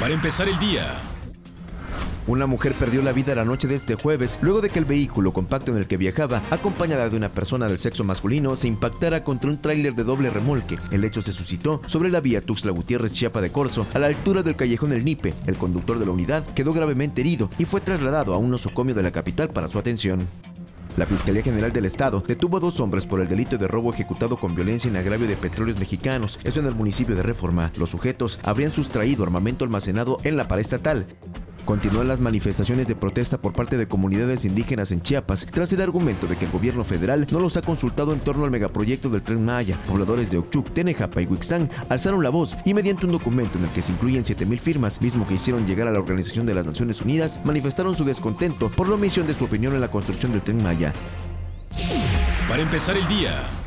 Para 0.00 0.14
empezar 0.14 0.48
el 0.48 0.58
día. 0.58 0.98
Una 2.26 2.46
mujer 2.46 2.72
perdió 2.72 3.02
la 3.02 3.12
vida 3.12 3.34
la 3.34 3.44
noche 3.44 3.68
de 3.68 3.74
este 3.74 3.96
jueves 3.96 4.38
luego 4.40 4.62
de 4.62 4.70
que 4.70 4.78
el 4.78 4.86
vehículo 4.86 5.34
compacto 5.34 5.72
en 5.72 5.76
el 5.76 5.86
que 5.86 5.98
viajaba, 5.98 6.42
acompañada 6.50 7.10
de 7.10 7.18
una 7.18 7.28
persona 7.28 7.68
del 7.68 7.78
sexo 7.78 8.02
masculino, 8.02 8.56
se 8.56 8.66
impactara 8.66 9.24
contra 9.24 9.50
un 9.50 9.60
tráiler 9.60 9.94
de 9.94 10.04
doble 10.04 10.30
remolque. 10.30 10.78
El 10.90 11.04
hecho 11.04 11.20
se 11.20 11.32
suscitó 11.32 11.82
sobre 11.86 12.08
la 12.08 12.20
vía 12.20 12.40
Tuxtla 12.40 12.72
Gutiérrez 12.72 13.12
Chiapa 13.12 13.42
de 13.42 13.52
Corzo, 13.52 13.86
a 13.92 13.98
la 13.98 14.06
altura 14.06 14.42
del 14.42 14.56
callejón 14.56 14.94
El 14.94 15.04
Nipe. 15.04 15.34
El 15.46 15.58
conductor 15.58 15.98
de 15.98 16.06
la 16.06 16.12
unidad 16.12 16.46
quedó 16.54 16.72
gravemente 16.72 17.20
herido 17.20 17.50
y 17.58 17.66
fue 17.66 17.82
trasladado 17.82 18.32
a 18.32 18.38
un 18.38 18.50
nosocomio 18.50 18.94
de 18.94 19.02
la 19.02 19.10
capital 19.10 19.50
para 19.50 19.68
su 19.68 19.78
atención. 19.78 20.26
La 20.96 21.06
Fiscalía 21.06 21.42
General 21.42 21.72
del 21.72 21.84
Estado 21.84 22.22
detuvo 22.26 22.56
a 22.56 22.60
dos 22.60 22.80
hombres 22.80 23.06
por 23.06 23.20
el 23.20 23.28
delito 23.28 23.56
de 23.56 23.68
robo 23.68 23.92
ejecutado 23.92 24.36
con 24.36 24.54
violencia 24.54 24.88
en 24.88 24.96
agravio 24.96 25.28
de 25.28 25.36
petróleos 25.36 25.78
mexicanos, 25.78 26.38
eso 26.44 26.60
en 26.60 26.66
el 26.66 26.74
municipio 26.74 27.14
de 27.14 27.22
Reforma. 27.22 27.72
Los 27.76 27.90
sujetos 27.90 28.38
habrían 28.42 28.72
sustraído 28.72 29.22
armamento 29.22 29.64
almacenado 29.64 30.18
en 30.24 30.36
la 30.36 30.48
pared 30.48 30.62
estatal. 30.62 31.06
Continúan 31.70 32.08
las 32.08 32.18
manifestaciones 32.18 32.88
de 32.88 32.96
protesta 32.96 33.38
por 33.38 33.52
parte 33.52 33.76
de 33.76 33.86
comunidades 33.86 34.44
indígenas 34.44 34.90
en 34.90 35.02
Chiapas 35.02 35.46
tras 35.52 35.72
el 35.72 35.80
argumento 35.80 36.26
de 36.26 36.34
que 36.34 36.46
el 36.46 36.50
gobierno 36.50 36.82
federal 36.82 37.28
no 37.30 37.38
los 37.38 37.56
ha 37.56 37.62
consultado 37.62 38.12
en 38.12 38.18
torno 38.18 38.42
al 38.42 38.50
megaproyecto 38.50 39.08
del 39.08 39.22
Tren 39.22 39.44
Maya. 39.44 39.78
Pobladores 39.86 40.32
de 40.32 40.38
Ochuc, 40.38 40.68
Tenejapa 40.74 41.22
y 41.22 41.26
Huixán 41.26 41.70
alzaron 41.88 42.24
la 42.24 42.30
voz 42.30 42.56
y 42.64 42.74
mediante 42.74 43.06
un 43.06 43.12
documento 43.12 43.56
en 43.56 43.66
el 43.66 43.70
que 43.70 43.82
se 43.82 43.92
incluyen 43.92 44.24
7.000 44.24 44.58
firmas, 44.58 45.00
mismo 45.00 45.24
que 45.28 45.34
hicieron 45.34 45.64
llegar 45.64 45.86
a 45.86 45.92
la 45.92 46.00
Organización 46.00 46.44
de 46.44 46.54
las 46.54 46.66
Naciones 46.66 47.02
Unidas, 47.02 47.38
manifestaron 47.44 47.96
su 47.96 48.04
descontento 48.04 48.68
por 48.70 48.88
la 48.88 48.96
omisión 48.96 49.28
de 49.28 49.34
su 49.34 49.44
opinión 49.44 49.72
en 49.72 49.80
la 49.80 49.92
construcción 49.92 50.32
del 50.32 50.42
Tren 50.42 50.60
Maya. 50.64 50.92
Para 52.48 52.62
empezar 52.62 52.96
el 52.96 53.06
día. 53.06 53.59